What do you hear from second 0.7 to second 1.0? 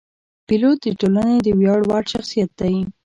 د